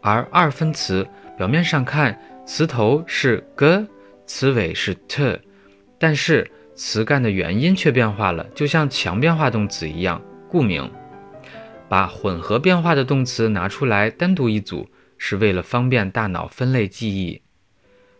[0.00, 1.06] 而二分词
[1.38, 3.86] 表面上看词头是 g，
[4.26, 5.40] 词尾是 t，
[5.98, 6.50] 但是。
[6.74, 10.20] 词干的元音却变化了，就像强变化动词一样。
[10.48, 10.90] 故名，
[11.86, 17.42] 把混合变化的动词拿出来单独一组，是为了方便大脑分类记忆。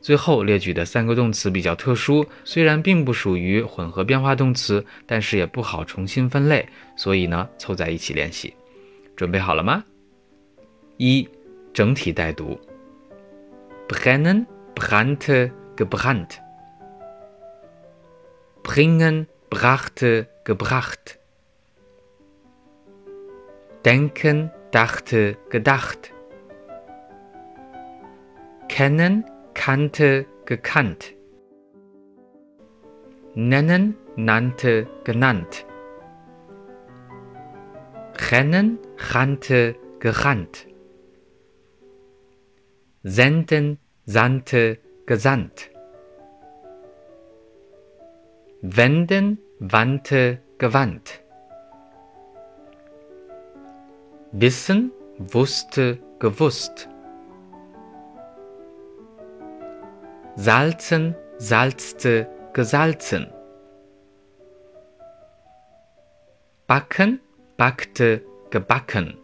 [0.00, 8.54] 最后列举的三个动词比较特殊，虽然并不属于混合变化动词，但是也不好重新分类，所以呢凑在一起练习。
[9.14, 9.84] 准备好了吗？
[10.96, 11.28] 一，
[11.74, 12.58] 整体带读
[13.88, 16.38] ：brennen, brannte, gebrannt。
[18.62, 21.18] bringen, brachte, gebracht.
[23.82, 26.12] Denken, dachte, gedacht.
[28.68, 29.24] Kennen,
[29.64, 31.14] kannte, gekannt.
[33.34, 35.66] Nennen, nannte, genannt.
[38.30, 38.78] Rennen,
[39.12, 40.66] rannte, gerannt.
[43.02, 45.70] Senden, sandte, gesandt.
[48.62, 51.22] wenden, wandte, gewandt.
[54.32, 56.88] Wissen, wusste, gewusst.
[60.36, 63.28] Salzen, salzte, gesalzen.
[66.66, 67.18] Backen,
[67.58, 69.14] backte, gebacken.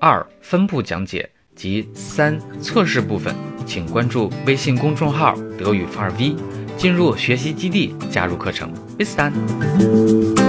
[0.00, 3.34] 二、分部讲解及三、测试部分。
[3.66, 6.36] 请关注微信公众号“德语范儿 V”，
[6.76, 8.70] 进入学习基地，加入课程。
[8.98, 10.43] Bis dann。